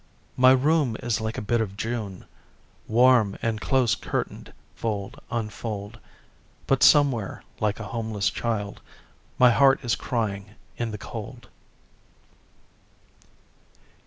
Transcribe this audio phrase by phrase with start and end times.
[0.35, 2.25] My room is like a bit of June,
[2.87, 5.99] Warm and close curtained fold on fold,
[6.65, 8.81] But somewhere, like a homeless child,
[9.37, 11.49] My heart is crying in the cold.